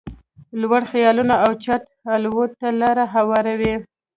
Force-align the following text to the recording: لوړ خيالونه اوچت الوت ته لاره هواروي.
لوړ 0.61 0.81
خيالونه 0.91 1.35
اوچت 1.45 1.83
الوت 2.15 2.51
ته 2.59 2.69
لاره 2.81 3.05
هواروي. 3.13 3.73